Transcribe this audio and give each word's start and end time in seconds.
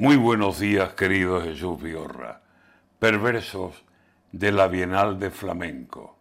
Muy 0.00 0.16
buenos 0.16 0.58
días, 0.58 0.94
querido 0.94 1.42
Jesús 1.42 1.82
Vigorra, 1.82 2.40
perversos 2.98 3.84
de 4.32 4.50
la 4.50 4.66
Bienal 4.66 5.18
de 5.18 5.30
Flamenco. 5.30 6.16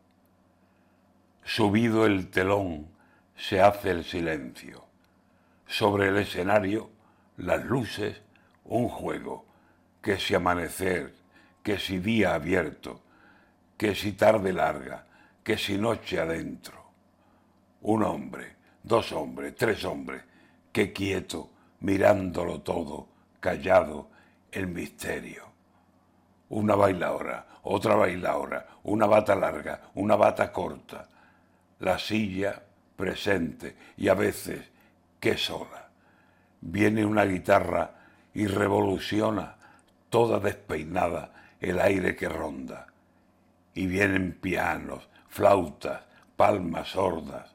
Subido 1.46 2.06
el 2.06 2.30
telón, 2.30 2.90
se 3.38 3.62
hace 3.62 3.92
el 3.92 4.04
silencio. 4.04 4.84
Sobre 5.66 6.10
el 6.10 6.18
escenario, 6.18 6.90
las 7.38 7.64
luces, 7.64 8.22
un 8.66 8.90
juego, 8.90 9.46
que 10.02 10.18
si 10.18 10.36
amanecer, 10.36 11.14
que 11.64 11.80
si 11.80 12.00
día 12.00 12.34
abierto, 12.34 13.02
que 13.78 13.96
si 13.96 14.12
tarde 14.12 14.52
larga, 14.52 15.06
que 15.42 15.58
si 15.58 15.78
noche 15.78 16.20
adentro. 16.20 16.84
Un 17.84 18.04
hombre, 18.04 18.58
dos 18.84 19.14
hombres, 19.14 19.56
tres 19.56 19.86
hombres, 19.86 20.22
que 20.74 20.92
quieto, 20.92 21.50
mirándolo 21.80 22.60
todo, 22.60 23.19
callado, 23.40 24.10
el 24.52 24.68
misterio. 24.68 25.44
Una 26.50 26.76
bailaora, 26.76 27.46
otra 27.64 27.96
bailaora, 27.96 28.66
una 28.84 29.06
bata 29.06 29.36
larga, 29.36 29.82
una 29.96 30.16
bata 30.16 30.52
corta, 30.52 31.08
la 31.80 31.98
silla 32.00 32.62
presente 32.96 33.76
y 33.98 34.08
a 34.08 34.14
veces 34.14 34.68
que 35.20 35.38
sola. 35.38 35.90
Viene 36.62 37.06
una 37.06 37.26
guitarra 37.26 37.92
y 38.34 38.48
revoluciona 38.48 39.56
toda 40.10 40.40
despeinada 40.40 41.32
el 41.60 41.80
aire 41.80 42.16
que 42.16 42.28
ronda. 42.28 42.88
Y 43.74 43.88
vienen 43.88 44.38
pianos, 44.42 45.08
flautas, 45.28 46.02
palmas 46.36 46.90
sordas, 46.90 47.54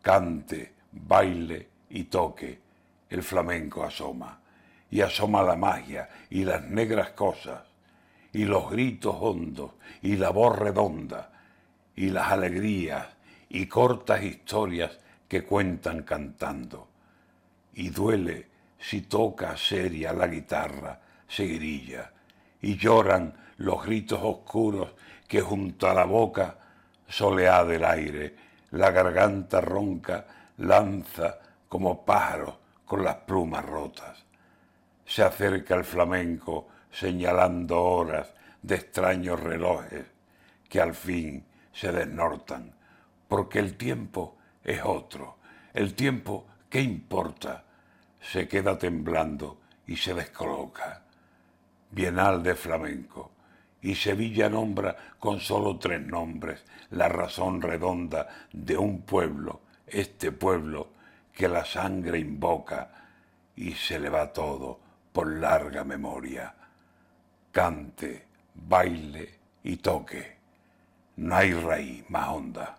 cante, 0.00 0.74
baile 0.92 1.68
y 1.90 2.04
toque, 2.04 2.60
el 3.08 3.22
flamenco 3.22 3.82
asoma, 3.84 4.39
y 4.90 5.00
asoma 5.00 5.42
la 5.42 5.56
magia 5.56 6.08
y 6.30 6.44
las 6.44 6.64
negras 6.64 7.10
cosas, 7.10 7.62
y 8.32 8.44
los 8.44 8.70
gritos 8.70 9.16
hondos, 9.18 9.72
y 10.02 10.16
la 10.16 10.30
voz 10.30 10.58
redonda, 10.58 11.30
y 11.96 12.10
las 12.10 12.30
alegrías 12.32 13.06
y 13.48 13.66
cortas 13.66 14.22
historias 14.22 14.98
que 15.28 15.44
cuentan 15.44 16.02
cantando. 16.02 16.88
Y 17.74 17.90
duele 17.90 18.48
si 18.78 19.02
toca 19.02 19.56
seria 19.56 20.12
la 20.12 20.26
guitarra, 20.26 21.00
se 21.28 21.46
grilla, 21.46 22.12
y 22.62 22.76
lloran 22.76 23.34
los 23.58 23.84
gritos 23.84 24.20
oscuros 24.22 24.90
que 25.28 25.40
junto 25.40 25.88
a 25.88 25.94
la 25.94 26.04
boca 26.04 26.56
soleada 27.08 27.64
del 27.64 27.84
aire, 27.84 28.36
la 28.72 28.90
garganta 28.90 29.60
ronca 29.60 30.26
lanza 30.58 31.38
como 31.68 32.04
pájaros 32.04 32.54
con 32.84 33.04
las 33.04 33.16
plumas 33.16 33.64
rotas. 33.64 34.29
Se 35.10 35.24
acerca 35.24 35.74
el 35.74 35.82
flamenco 35.82 36.68
señalando 36.88 37.82
horas 37.82 38.32
de 38.62 38.76
extraños 38.76 39.40
relojes 39.40 40.06
que 40.68 40.80
al 40.80 40.94
fin 40.94 41.44
se 41.72 41.90
desnortan, 41.90 42.72
porque 43.26 43.58
el 43.58 43.76
tiempo 43.76 44.36
es 44.62 44.80
otro. 44.84 45.38
El 45.74 45.94
tiempo, 45.94 46.46
¿qué 46.68 46.80
importa? 46.80 47.64
Se 48.20 48.46
queda 48.46 48.78
temblando 48.78 49.58
y 49.84 49.96
se 49.96 50.14
descoloca. 50.14 51.02
Bienal 51.90 52.40
de 52.44 52.54
flamenco. 52.54 53.32
Y 53.82 53.96
Sevilla 53.96 54.48
nombra 54.48 54.94
con 55.18 55.40
solo 55.40 55.76
tres 55.76 56.06
nombres 56.06 56.64
la 56.90 57.08
razón 57.08 57.60
redonda 57.60 58.28
de 58.52 58.76
un 58.76 59.02
pueblo, 59.02 59.62
este 59.88 60.30
pueblo 60.30 60.90
que 61.32 61.48
la 61.48 61.64
sangre 61.64 62.20
invoca 62.20 62.92
y 63.56 63.72
se 63.72 63.98
le 63.98 64.08
va 64.08 64.32
todo 64.32 64.89
por 65.12 65.40
larga 65.40 65.84
memoria. 65.84 66.54
Cante, 67.52 68.26
baile 68.54 69.38
y 69.64 69.76
toque. 69.76 70.36
No 71.16 71.36
hay 71.36 71.52
raíz 71.52 72.08
más 72.08 72.28
honda. 72.28 72.76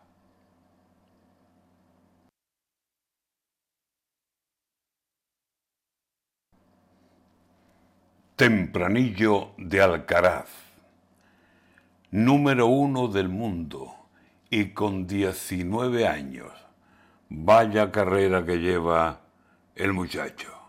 Tempranillo 8.35 9.51
de 9.59 9.81
Alcaraz, 9.81 10.49
número 12.09 12.65
uno 12.65 13.07
del 13.07 13.29
mundo 13.29 13.93
y 14.49 14.71
con 14.73 15.05
19 15.05 16.07
años. 16.07 16.51
Vaya 17.29 17.91
carrera 17.91 18.43
que 18.43 18.57
lleva 18.57 19.21
el 19.75 19.93
muchacho. 19.93 20.60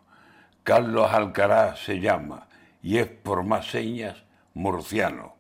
Carlos 0.65 1.13
Alcaraz 1.13 1.81
se 1.81 1.99
llama 1.99 2.47
y 2.83 2.99
es 2.99 3.09
por 3.09 3.43
más 3.43 3.67
señas 3.67 4.23
murciano. 4.55 5.35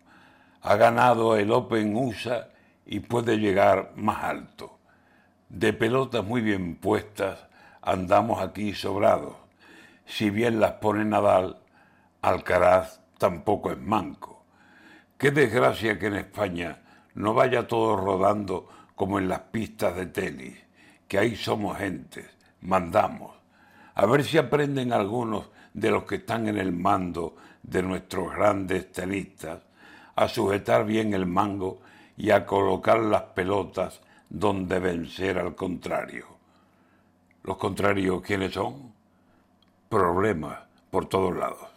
Ha 0.62 0.74
ganado 0.74 1.36
el 1.36 1.52
Open 1.52 1.94
USA 1.94 2.48
y 2.86 3.00
puede 3.00 3.36
llegar 3.38 3.92
más 3.94 4.24
alto. 4.24 4.78
De 5.48 5.72
pelotas 5.72 6.24
muy 6.24 6.40
bien 6.40 6.74
puestas 6.74 7.46
andamos 7.82 8.42
aquí 8.42 8.74
sobrados. 8.74 9.36
Si 10.06 10.30
bien 10.30 10.58
las 10.58 10.72
pone 10.72 11.04
Nadal, 11.04 11.58
Alcaraz 12.20 13.00
tampoco 13.18 13.70
es 13.70 13.78
manco. 13.78 14.44
Qué 15.18 15.30
desgracia 15.30 16.00
que 16.00 16.06
en 16.06 16.16
España 16.16 16.82
no 17.14 17.32
vaya 17.32 17.68
todo 17.68 17.96
rodando 17.96 18.68
como 18.96 19.20
en 19.20 19.28
las 19.28 19.40
pistas 19.40 19.94
de 19.94 20.06
tenis, 20.06 20.58
que 21.06 21.18
ahí 21.18 21.36
somos 21.36 21.78
gentes, 21.78 22.26
mandamos. 22.60 23.41
A 23.94 24.06
ver 24.06 24.24
si 24.24 24.38
aprenden 24.38 24.92
algunos 24.92 25.50
de 25.74 25.90
los 25.90 26.04
que 26.04 26.16
están 26.16 26.48
en 26.48 26.58
el 26.58 26.72
mando 26.72 27.36
de 27.62 27.82
nuestros 27.82 28.34
grandes 28.34 28.90
tenistas 28.92 29.60
a 30.14 30.28
sujetar 30.28 30.84
bien 30.84 31.14
el 31.14 31.26
mango 31.26 31.80
y 32.16 32.30
a 32.30 32.44
colocar 32.44 32.98
las 32.98 33.22
pelotas 33.22 34.00
donde 34.28 34.78
vencer 34.78 35.38
al 35.38 35.54
contrario. 35.54 36.26
¿Los 37.44 37.56
contrarios 37.56 38.22
quiénes 38.22 38.52
son? 38.52 38.92
Problemas 39.88 40.60
por 40.90 41.06
todos 41.06 41.36
lados. 41.36 41.71